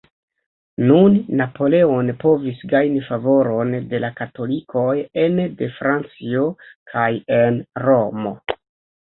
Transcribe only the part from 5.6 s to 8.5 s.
de Francio kaj en Romo.